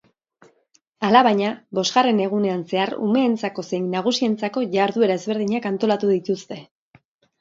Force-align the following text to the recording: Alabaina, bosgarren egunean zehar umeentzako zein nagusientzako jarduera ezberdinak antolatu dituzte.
Alabaina, 1.09 1.49
bosgarren 1.79 2.21
egunean 2.23 2.63
zehar 2.73 2.93
umeentzako 3.09 3.67
zein 3.71 3.87
nagusientzako 3.93 4.67
jarduera 4.77 5.19
ezberdinak 5.23 5.69
antolatu 5.73 6.11
dituzte. 6.15 6.59